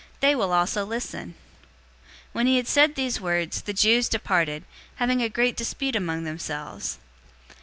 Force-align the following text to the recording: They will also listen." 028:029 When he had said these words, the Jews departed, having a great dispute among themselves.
They 0.19 0.33
will 0.33 0.51
also 0.51 0.83
listen." 0.83 1.35
028:029 2.33 2.33
When 2.33 2.47
he 2.47 2.57
had 2.57 2.67
said 2.67 2.95
these 2.95 3.21
words, 3.21 3.61
the 3.61 3.71
Jews 3.73 4.09
departed, 4.09 4.63
having 4.95 5.21
a 5.21 5.29
great 5.29 5.55
dispute 5.55 5.95
among 5.95 6.23
themselves. 6.23 6.97